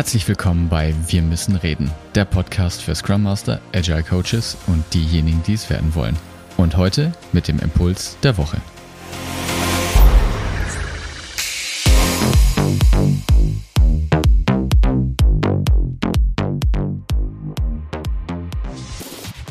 [0.00, 5.42] Herzlich willkommen bei Wir müssen reden, der Podcast für Scrum Master, Agile Coaches und diejenigen,
[5.42, 6.16] die es werden wollen.
[6.56, 8.56] Und heute mit dem Impuls der Woche.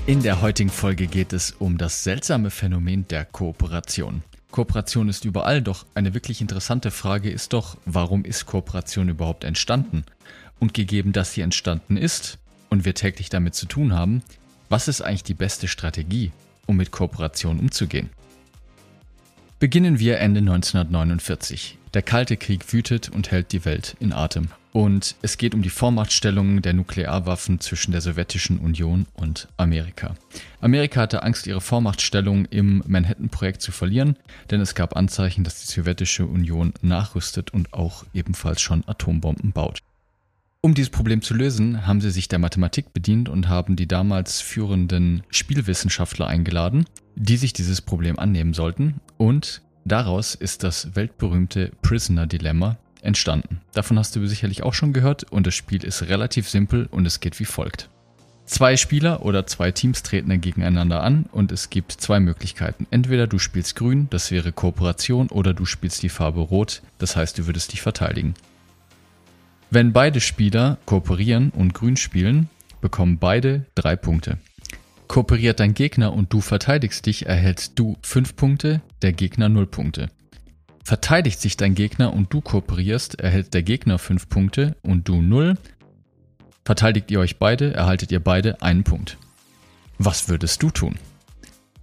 [0.08, 4.24] In der heutigen Folge geht es um das seltsame Phänomen der Kooperation.
[4.52, 10.06] Kooperation ist überall, doch eine wirklich interessante Frage ist doch, warum ist Kooperation überhaupt entstanden?
[10.60, 12.38] Und gegeben, dass sie entstanden ist
[12.70, 14.22] und wir täglich damit zu tun haben,
[14.70, 16.32] was ist eigentlich die beste Strategie,
[16.66, 18.10] um mit Kooperation umzugehen?
[19.60, 21.78] Beginnen wir Ende 1949.
[21.94, 24.50] Der Kalte Krieg wütet und hält die Welt in Atem.
[24.72, 30.14] Und es geht um die Vormachtstellungen der Nuklearwaffen zwischen der Sowjetischen Union und Amerika.
[30.62, 34.16] Amerika hatte Angst, ihre Vormachtstellung im Manhattan-Projekt zu verlieren,
[34.52, 39.80] denn es gab Anzeichen, dass die Sowjetische Union nachrüstet und auch ebenfalls schon Atombomben baut.
[40.62, 44.42] Um dieses Problem zu lösen, haben sie sich der Mathematik bedient und haben die damals
[44.42, 46.84] führenden Spielwissenschaftler eingeladen,
[47.16, 49.00] die sich dieses Problem annehmen sollten.
[49.16, 53.62] Und daraus ist das weltberühmte Prisoner-Dilemma entstanden.
[53.72, 57.22] Davon hast du sicherlich auch schon gehört und das Spiel ist relativ simpel und es
[57.22, 57.90] geht wie folgt.
[58.46, 62.86] Zwei Spieler oder zwei Teams treten gegeneinander an und es gibt zwei Möglichkeiten.
[62.92, 67.38] Entweder du spielst grün, das wäre Kooperation, oder du spielst die Farbe rot, das heißt
[67.38, 68.34] du würdest dich verteidigen.
[69.72, 72.50] Wenn beide Spieler kooperieren und grün spielen,
[72.82, 74.38] bekommen beide drei Punkte.
[75.08, 80.10] Kooperiert dein Gegner und du verteidigst dich, erhältst du fünf Punkte, der Gegner null Punkte.
[80.84, 85.56] Verteidigt sich dein Gegner und du kooperierst, erhält der Gegner 5 Punkte und du 0.
[86.66, 89.20] Verteidigt ihr euch beide, erhaltet ihr beide einen Punkt.
[90.00, 90.96] Was würdest du tun?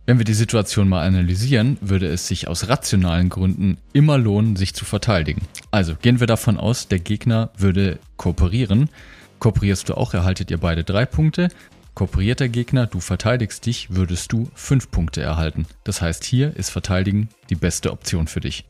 [0.07, 4.73] Wenn wir die Situation mal analysieren, würde es sich aus rationalen Gründen immer lohnen, sich
[4.73, 5.43] zu verteidigen.
[5.73, 8.89] Also gehen wir davon aus, der Gegner würde kooperieren.
[9.41, 11.48] Kooperierst du auch, erhaltet ihr beide drei Punkte.
[11.95, 15.67] Kooperiert der Gegner, du verteidigst dich, würdest du fünf Punkte erhalten.
[15.83, 18.64] Das heißt, hier ist Verteidigen die beste Option für dich.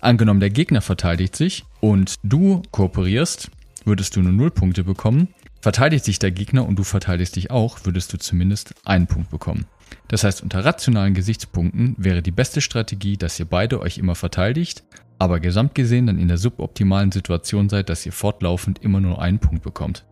[0.00, 3.50] Angenommen, der Gegner verteidigt sich und du kooperierst,
[3.84, 5.28] würdest du nur 0 Punkte bekommen.
[5.60, 9.66] Verteidigt sich der Gegner und du verteidigst dich auch, würdest du zumindest einen Punkt bekommen.
[10.08, 14.84] Das heißt, unter rationalen Gesichtspunkten wäre die beste Strategie, dass ihr beide euch immer verteidigt,
[15.18, 19.38] aber gesamt gesehen dann in der suboptimalen Situation seid, dass ihr fortlaufend immer nur einen
[19.38, 20.04] Punkt bekommt.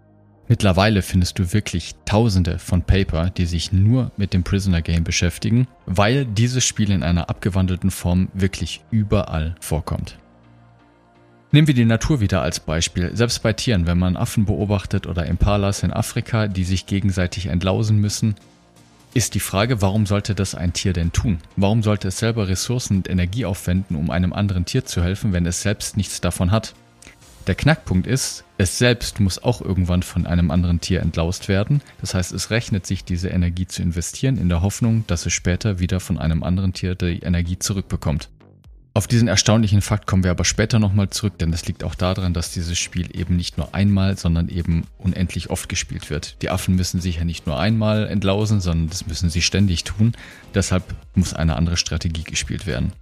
[0.48, 5.68] Mittlerweile findest du wirklich tausende von Paper, die sich nur mit dem Prisoner Game beschäftigen,
[5.84, 10.18] weil dieses Spiel in einer abgewandelten Form wirklich überall vorkommt.
[11.50, 13.14] Nehmen wir die Natur wieder als Beispiel.
[13.14, 17.98] Selbst bei Tieren, wenn man Affen beobachtet oder Impalas in Afrika, die sich gegenseitig entlausen
[17.98, 18.34] müssen,
[19.14, 21.38] ist die Frage, warum sollte das ein Tier denn tun?
[21.56, 25.46] Warum sollte es selber Ressourcen und Energie aufwenden, um einem anderen Tier zu helfen, wenn
[25.46, 26.74] es selbst nichts davon hat?
[27.46, 31.80] Der Knackpunkt ist, es selbst muss auch irgendwann von einem anderen Tier entlaust werden.
[32.00, 35.78] Das heißt, es rechnet sich, diese Energie zu investieren, in der Hoffnung, dass es später
[35.78, 38.28] wieder von einem anderen Tier die Energie zurückbekommt.
[38.98, 42.34] Auf diesen erstaunlichen Fakt kommen wir aber später nochmal zurück, denn das liegt auch daran,
[42.34, 46.34] dass dieses Spiel eben nicht nur einmal, sondern eben unendlich oft gespielt wird.
[46.42, 50.16] Die Affen müssen sich ja nicht nur einmal entlausen, sondern das müssen sie ständig tun.
[50.52, 50.82] Deshalb
[51.14, 52.92] muss eine andere Strategie gespielt werden.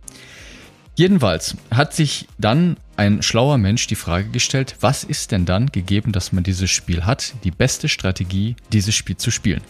[0.96, 6.12] Jedenfalls hat sich dann ein schlauer Mensch die Frage gestellt, was ist denn dann, gegeben,
[6.12, 9.62] dass man dieses Spiel hat, die beste Strategie, dieses Spiel zu spielen?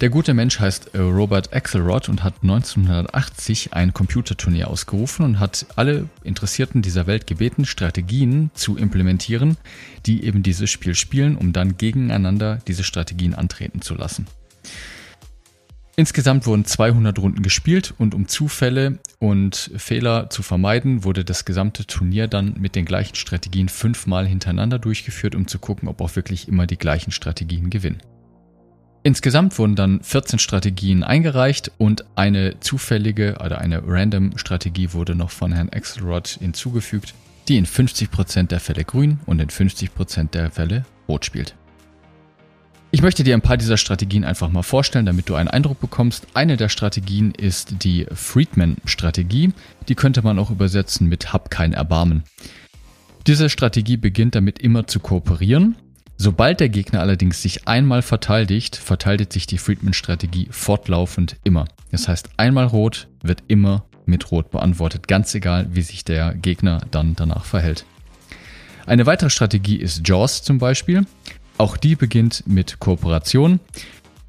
[0.00, 5.66] Der gute Mensch heißt äh, Robert Axelrod und hat 1980 ein Computerturnier ausgerufen und hat
[5.74, 9.56] alle Interessierten dieser Welt gebeten, Strategien zu implementieren,
[10.06, 14.28] die eben dieses Spiel spielen, um dann gegeneinander diese Strategien antreten zu lassen.
[15.96, 21.88] Insgesamt wurden 200 Runden gespielt und um Zufälle und Fehler zu vermeiden, wurde das gesamte
[21.88, 26.46] Turnier dann mit den gleichen Strategien fünfmal hintereinander durchgeführt, um zu gucken, ob auch wirklich
[26.46, 28.00] immer die gleichen Strategien gewinnen.
[29.08, 35.30] Insgesamt wurden dann 14 Strategien eingereicht und eine zufällige oder eine random Strategie wurde noch
[35.30, 37.14] von Herrn Axelrod hinzugefügt,
[37.48, 41.54] die in 50% der Fälle grün und in 50% der Fälle rot spielt.
[42.90, 46.26] Ich möchte dir ein paar dieser Strategien einfach mal vorstellen, damit du einen Eindruck bekommst.
[46.34, 49.54] Eine der Strategien ist die Friedman-Strategie.
[49.88, 52.24] Die könnte man auch übersetzen mit Hab kein Erbarmen.
[53.26, 55.76] Diese Strategie beginnt damit immer zu kooperieren.
[56.20, 61.66] Sobald der Gegner allerdings sich einmal verteidigt, verteidigt sich die Friedman-Strategie fortlaufend immer.
[61.92, 66.80] Das heißt, einmal rot wird immer mit rot beantwortet, ganz egal, wie sich der Gegner
[66.90, 67.84] dann danach verhält.
[68.84, 71.06] Eine weitere Strategie ist Jaws zum Beispiel.
[71.56, 73.60] Auch die beginnt mit Kooperation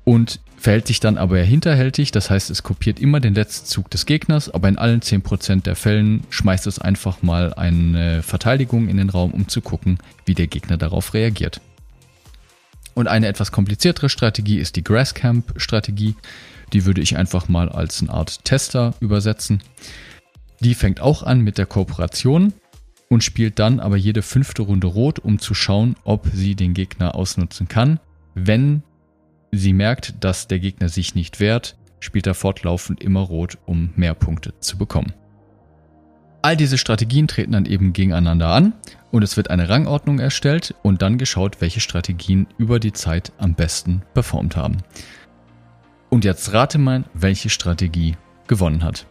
[0.03, 4.05] und verhält sich dann aber hinterhältig, das heißt, es kopiert immer den letzten Zug des
[4.05, 9.09] Gegners, aber in allen 10% der Fällen schmeißt es einfach mal eine Verteidigung in den
[9.09, 11.61] Raum, um zu gucken, wie der Gegner darauf reagiert.
[12.99, 16.15] Und eine etwas kompliziertere Strategie ist die Grasscamp-Strategie.
[16.73, 19.63] Die würde ich einfach mal als eine Art Tester übersetzen.
[20.59, 22.51] Die fängt auch an mit der Kooperation
[23.07, 27.15] und spielt dann aber jede fünfte Runde rot, um zu schauen, ob sie den Gegner
[27.15, 28.01] ausnutzen kann.
[28.35, 28.83] Wenn
[29.53, 34.13] sie merkt, dass der Gegner sich nicht wehrt, spielt er fortlaufend immer rot, um mehr
[34.13, 35.13] Punkte zu bekommen.
[36.41, 38.73] All diese Strategien treten dann eben gegeneinander an
[39.11, 43.55] und es wird eine Rangordnung erstellt und dann geschaut, welche Strategien über die Zeit am
[43.55, 44.77] besten performt haben.
[46.09, 48.15] Und jetzt rate mal, welche Strategie
[48.47, 49.05] gewonnen hat.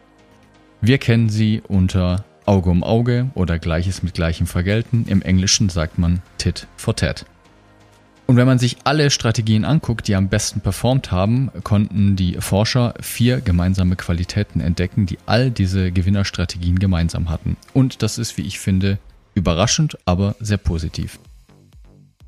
[0.81, 5.05] Wir kennen sie unter Auge um Auge oder Gleiches mit Gleichem vergelten.
[5.07, 7.25] Im Englischen sagt man Tit for Tat.
[8.29, 12.93] Und wenn man sich alle Strategien anguckt, die am besten performt haben, konnten die Forscher
[13.01, 17.57] vier gemeinsame Qualitäten entdecken, die all diese Gewinnerstrategien gemeinsam hatten.
[17.73, 18.99] Und das ist, wie ich finde,
[19.33, 21.17] überraschend, aber sehr positiv.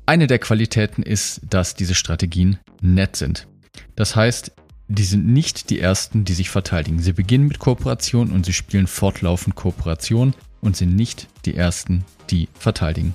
[0.04, 3.46] Eine der Qualitäten ist, dass diese Strategien nett sind.
[3.94, 4.50] Das heißt,
[4.88, 6.98] die sind nicht die ersten, die sich verteidigen.
[6.98, 12.48] Sie beginnen mit Kooperation und sie spielen fortlaufend Kooperation und sind nicht die ersten, die
[12.58, 13.14] verteidigen.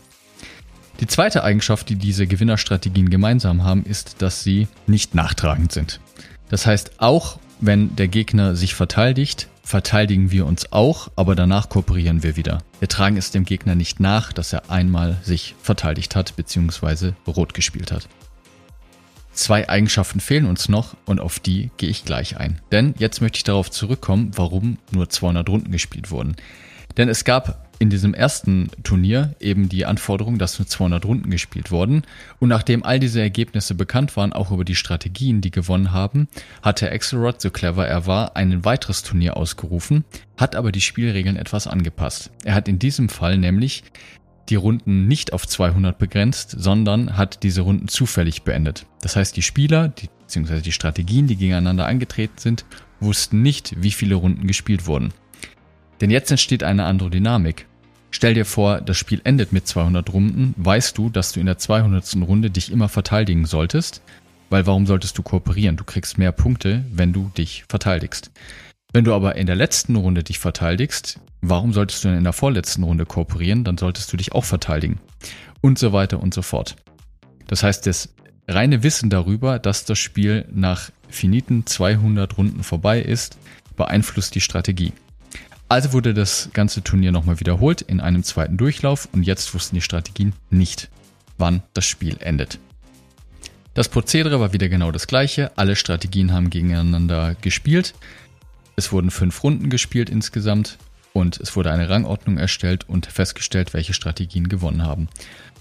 [1.00, 6.00] Die zweite Eigenschaft, die diese Gewinnerstrategien gemeinsam haben, ist, dass sie nicht nachtragend sind.
[6.50, 12.24] Das heißt, auch wenn der Gegner sich verteidigt, verteidigen wir uns auch, aber danach kooperieren
[12.24, 12.64] wir wieder.
[12.80, 17.12] Wir tragen es dem Gegner nicht nach, dass er einmal sich verteidigt hat bzw.
[17.28, 18.08] rot gespielt hat.
[19.34, 22.60] Zwei Eigenschaften fehlen uns noch und auf die gehe ich gleich ein.
[22.72, 26.36] Denn jetzt möchte ich darauf zurückkommen, warum nur 200 Runden gespielt wurden.
[26.98, 31.72] Denn es gab in diesem ersten Turnier eben die Anforderung, dass nur 200 Runden gespielt
[31.72, 32.04] wurden.
[32.40, 36.28] Und nachdem all diese Ergebnisse bekannt waren, auch über die Strategien, die gewonnen haben,
[36.62, 40.06] hat Herr Axelrod, so clever er war, ein weiteres Turnier ausgerufen,
[40.38, 42.32] hat aber die Spielregeln etwas angepasst.
[42.44, 43.84] Er hat in diesem Fall nämlich
[44.50, 48.86] die Runden nicht auf 200 begrenzt, sondern hat diese Runden zufällig beendet.
[49.02, 52.66] Das heißt, die Spieler, die, beziehungsweise die Strategien, die gegeneinander angetreten sind,
[53.00, 55.14] wussten nicht, wie viele Runden gespielt wurden.
[56.02, 57.66] Denn jetzt entsteht eine andere Dynamik.
[58.12, 61.58] Stell dir vor, das Spiel endet mit 200 Runden, weißt du, dass du in der
[61.58, 62.16] 200.
[62.28, 64.02] Runde dich immer verteidigen solltest,
[64.50, 65.76] weil warum solltest du kooperieren?
[65.76, 68.32] Du kriegst mehr Punkte, wenn du dich verteidigst.
[68.94, 72.34] Wenn du aber in der letzten Runde dich verteidigst, Warum solltest du denn in der
[72.34, 73.64] vorletzten Runde kooperieren?
[73.64, 75.00] Dann solltest du dich auch verteidigen.
[75.62, 76.76] Und so weiter und so fort.
[77.48, 78.14] Das heißt, das
[78.48, 83.38] reine Wissen darüber, dass das Spiel nach finiten 200 Runden vorbei ist,
[83.76, 84.94] beeinflusst die Strategie.
[85.70, 89.82] Also wurde das ganze Turnier nochmal wiederholt in einem zweiten Durchlauf und jetzt wussten die
[89.82, 90.90] Strategien nicht,
[91.38, 92.60] wann das Spiel endet.
[93.74, 95.52] Das Prozedere war wieder genau das gleiche.
[95.58, 97.94] Alle Strategien haben gegeneinander gespielt.
[98.76, 100.78] Es wurden fünf Runden gespielt insgesamt.
[101.14, 105.10] Und es wurde eine Rangordnung erstellt und festgestellt, welche Strategien gewonnen haben.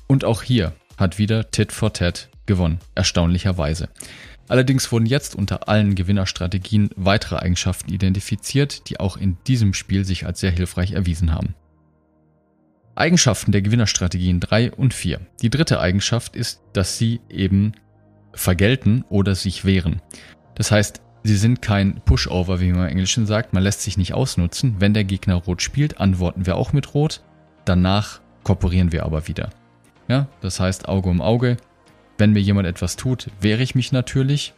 [0.07, 3.89] Und auch hier hat wieder Tit for Tat gewonnen, erstaunlicherweise.
[4.49, 10.27] Allerdings wurden jetzt unter allen Gewinnerstrategien weitere Eigenschaften identifiziert, die auch in diesem Spiel sich
[10.27, 11.55] als sehr hilfreich erwiesen haben.
[12.95, 15.21] Eigenschaften der Gewinnerstrategien 3 und 4.
[15.43, 17.73] Die dritte Eigenschaft ist, dass sie eben
[18.33, 20.01] vergelten oder sich wehren.
[20.55, 23.53] Das heißt, Sie sind kein Pushover, wie man im Englischen sagt.
[23.53, 24.77] Man lässt sich nicht ausnutzen.
[24.79, 27.21] Wenn der Gegner rot spielt, antworten wir auch mit rot.
[27.65, 29.51] Danach kooperieren wir aber wieder.
[30.07, 31.57] Ja, das heißt Auge um Auge.
[32.19, 34.55] Wenn mir jemand etwas tut, wehre ich mich natürlich.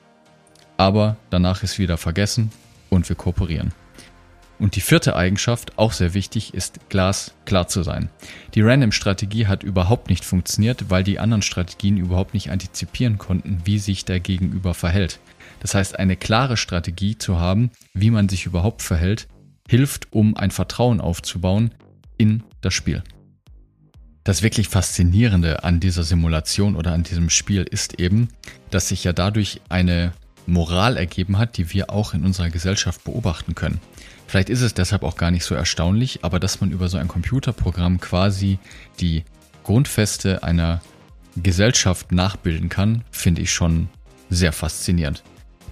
[0.76, 2.52] Aber danach ist wieder vergessen
[2.88, 3.72] und wir kooperieren.
[4.58, 8.10] Und die vierte Eigenschaft, auch sehr wichtig, ist glasklar zu sein.
[8.54, 13.78] Die Random-Strategie hat überhaupt nicht funktioniert, weil die anderen Strategien überhaupt nicht antizipieren konnten, wie
[13.78, 15.20] sich der Gegenüber verhält.
[15.60, 19.28] Das heißt, eine klare Strategie zu haben, wie man sich überhaupt verhält,
[19.68, 21.72] hilft, um ein Vertrauen aufzubauen
[22.16, 23.02] in das Spiel.
[24.28, 28.28] Das wirklich Faszinierende an dieser Simulation oder an diesem Spiel ist eben,
[28.70, 30.12] dass sich ja dadurch eine
[30.44, 33.80] Moral ergeben hat, die wir auch in unserer Gesellschaft beobachten können.
[34.26, 37.08] Vielleicht ist es deshalb auch gar nicht so erstaunlich, aber dass man über so ein
[37.08, 38.58] Computerprogramm quasi
[39.00, 39.24] die
[39.64, 40.82] Grundfeste einer
[41.34, 43.88] Gesellschaft nachbilden kann, finde ich schon
[44.28, 45.22] sehr faszinierend.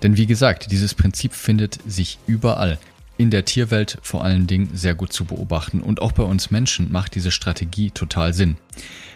[0.02, 2.78] Denn wie gesagt, dieses Prinzip findet sich überall.
[3.18, 5.80] In der Tierwelt vor allen Dingen sehr gut zu beobachten.
[5.80, 8.56] Und auch bei uns Menschen macht diese Strategie total Sinn.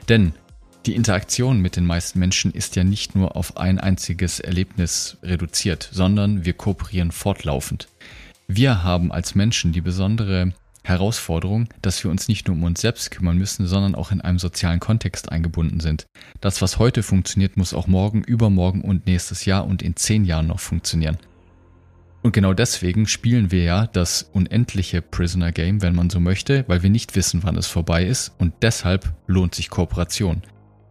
[0.08, 0.32] Denn
[0.86, 5.90] die Interaktion mit den meisten Menschen ist ja nicht nur auf ein einziges Erlebnis reduziert,
[5.92, 7.88] sondern wir kooperieren fortlaufend.
[8.48, 13.10] Wir haben als Menschen die besondere Herausforderung, dass wir uns nicht nur um uns selbst
[13.10, 16.06] kümmern müssen, sondern auch in einem sozialen Kontext eingebunden sind.
[16.40, 20.46] Das, was heute funktioniert, muss auch morgen, übermorgen und nächstes Jahr und in zehn Jahren
[20.46, 21.18] noch funktionieren.
[22.22, 26.82] Und genau deswegen spielen wir ja das unendliche Prisoner Game, wenn man so möchte, weil
[26.82, 30.42] wir nicht wissen, wann es vorbei ist und deshalb lohnt sich Kooperation.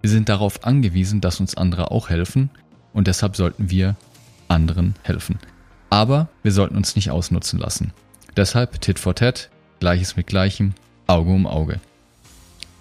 [0.02, 2.50] Wir sind darauf angewiesen, dass uns andere auch helfen
[2.94, 3.96] und deshalb sollten wir
[4.48, 5.38] anderen helfen.
[5.92, 7.94] Aber wir sollten uns nicht ausnutzen lassen.
[8.36, 10.74] Deshalb Tit for Tat, Gleiches mit Gleichem,
[11.06, 11.80] Auge um Auge.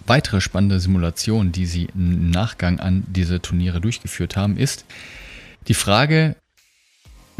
[0.06, 4.86] Weitere spannende Simulation, die sie im Nachgang an diese Turniere durchgeführt haben, ist
[5.66, 6.34] die Frage,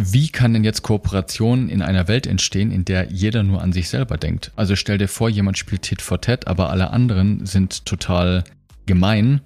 [0.00, 3.88] wie kann denn jetzt Kooperation in einer Welt entstehen, in der jeder nur an sich
[3.88, 4.52] selber denkt?
[4.54, 8.44] Also stell dir vor, jemand spielt Tit for Tat, aber alle anderen sind total
[8.86, 9.40] gemein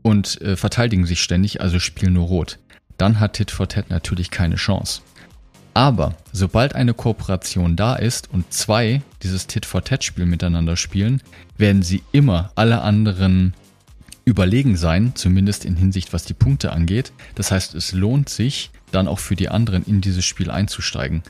[0.00, 2.58] und äh, verteidigen sich ständig, also spielen nur rot.
[2.96, 5.02] Dann hat Tit for Tat natürlich keine Chance.
[5.74, 11.20] Aber sobald eine Kooperation da ist und zwei dieses Tit for Tat Spiel miteinander spielen,
[11.58, 13.52] werden sie immer alle anderen
[14.24, 17.12] überlegen sein, zumindest in Hinsicht, was die Punkte angeht.
[17.34, 21.22] Das heißt, es lohnt sich, dann auch für die anderen in dieses Spiel einzusteigen.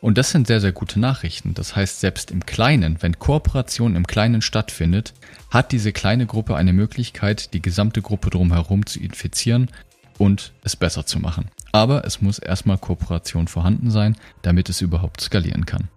[0.00, 1.52] Und das sind sehr, sehr gute Nachrichten.
[1.52, 5.12] Das heißt, selbst im Kleinen, wenn Kooperation im Kleinen stattfindet,
[5.50, 9.68] hat diese kleine Gruppe eine Möglichkeit, die gesamte Gruppe drumherum zu infizieren
[10.16, 11.50] und es besser zu machen.
[11.72, 15.88] Aber es muss erstmal Kooperation vorhanden sein, damit es überhaupt skalieren kann.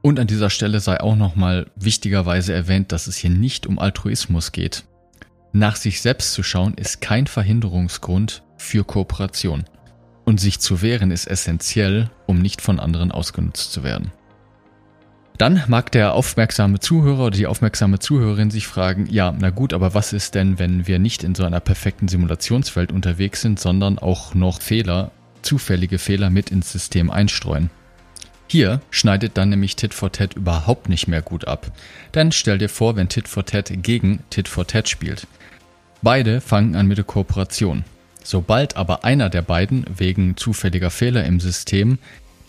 [0.00, 4.52] Und an dieser Stelle sei auch nochmal wichtigerweise erwähnt, dass es hier nicht um Altruismus
[4.52, 4.84] geht.
[5.52, 9.64] Nach sich selbst zu schauen ist kein Verhinderungsgrund für Kooperation.
[10.24, 14.10] Und sich zu wehren ist essentiell, um nicht von anderen ausgenutzt zu werden.
[15.36, 19.92] Dann mag der aufmerksame Zuhörer oder die aufmerksame Zuhörerin sich fragen, ja, na gut, aber
[19.92, 24.34] was ist denn, wenn wir nicht in so einer perfekten Simulationswelt unterwegs sind, sondern auch
[24.34, 25.10] noch Fehler,
[25.42, 27.70] zufällige Fehler mit ins System einstreuen?
[28.46, 31.72] Hier schneidet dann nämlich Tit for Tat überhaupt nicht mehr gut ab.
[32.14, 35.26] Denn stell dir vor, wenn Tit for Tat gegen Tit for Tat spielt.
[36.02, 37.84] Beide fangen an mit der Kooperation.
[38.24, 41.98] Sobald aber einer der beiden wegen zufälliger Fehler im System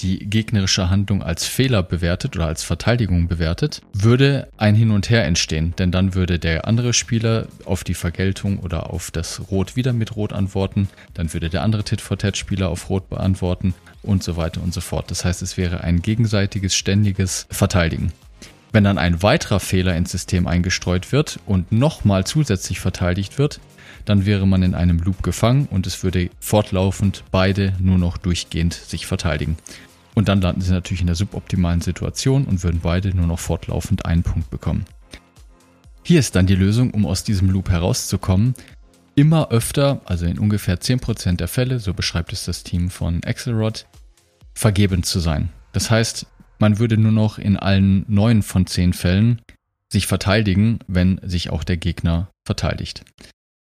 [0.01, 5.25] die gegnerische Handlung als Fehler bewertet oder als Verteidigung bewertet, würde ein Hin und Her
[5.25, 9.94] entstehen, denn dann würde der andere Spieler auf die Vergeltung oder auf das Rot wieder
[9.94, 14.74] mit Rot antworten, dann würde der andere Tit-for-Tat-Spieler auf Rot beantworten und so weiter und
[14.74, 15.12] so fort.
[15.12, 18.12] Das heißt, es wäre ein gegenseitiges, ständiges Verteidigen.
[18.72, 23.62] Wenn dann ein weiterer Fehler ins System eingestreut wird und nochmal zusätzlich verteidigt wird,
[24.05, 28.74] dann wäre man in einem Loop gefangen und es würde fortlaufend beide nur noch durchgehend
[28.74, 29.57] sich verteidigen.
[30.13, 34.05] Und dann landen sie natürlich in der suboptimalen Situation und würden beide nur noch fortlaufend
[34.05, 34.85] einen Punkt bekommen.
[36.03, 38.53] Hier ist dann die Lösung, um aus diesem Loop herauszukommen,
[39.15, 43.88] immer öfter, also in ungefähr 10% der Fälle, so beschreibt es das Team von Axelrod,
[44.53, 45.50] vergebend zu sein.
[45.74, 46.27] Das heißt,
[46.59, 49.41] man würde nur noch in allen neun von zehn Fällen
[49.91, 53.03] sich verteidigen, wenn sich auch der Gegner verteidigt.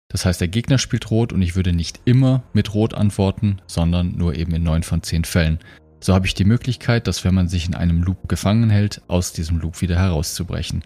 [0.09, 4.15] Das heißt, der Gegner spielt rot und ich würde nicht immer mit rot antworten, sondern
[4.15, 5.59] nur eben in neun von zehn Fällen.
[5.99, 9.33] So habe ich die Möglichkeit, dass wenn man sich in einem Loop gefangen hält, aus
[9.33, 10.83] diesem Loop wieder herauszubrechen.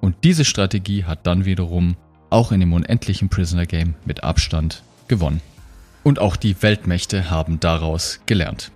[0.00, 1.96] Und diese Strategie hat dann wiederum
[2.30, 5.40] auch in dem unendlichen Prisoner Game mit Abstand gewonnen.
[6.02, 8.70] Und auch die Weltmächte haben daraus gelernt.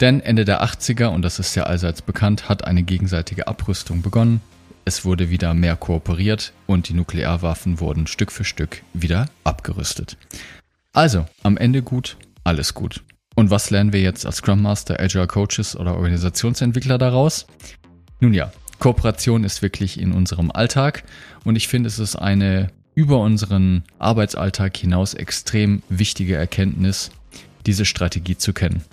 [0.00, 4.40] Denn Ende der 80er, und das ist ja allseits bekannt, hat eine gegenseitige Abrüstung begonnen.
[4.88, 10.16] Es wurde wieder mehr kooperiert und die Nuklearwaffen wurden Stück für Stück wieder abgerüstet.
[10.92, 13.02] Also, am Ende gut, alles gut.
[13.34, 17.48] Und was lernen wir jetzt als Scrum Master, Agile Coaches oder Organisationsentwickler daraus?
[18.20, 21.02] Nun ja, Kooperation ist wirklich in unserem Alltag
[21.42, 27.10] und ich finde, es ist eine über unseren Arbeitsalltag hinaus extrem wichtige Erkenntnis,
[27.66, 28.84] diese Strategie zu kennen.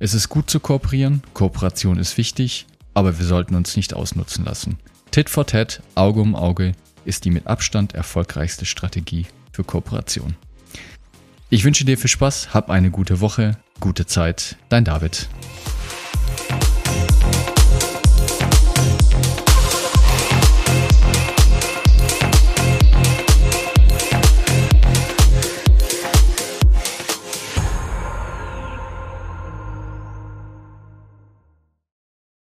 [0.00, 4.76] Es ist gut zu kooperieren, Kooperation ist wichtig, aber wir sollten uns nicht ausnutzen lassen.
[5.10, 6.70] Tit for Tat, Auge um Auge,
[7.04, 10.36] ist die mit Abstand erfolgreichste Strategie für Kooperation.
[11.48, 15.28] Ich wünsche dir viel Spaß, hab eine gute Woche, gute Zeit, dein David.